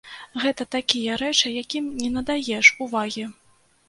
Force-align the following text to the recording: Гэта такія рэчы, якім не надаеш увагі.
Гэта 0.43 0.65
такія 0.75 1.17
рэчы, 1.21 1.51
якім 1.63 1.91
не 1.99 2.09
надаеш 2.15 2.71
увагі. 2.87 3.27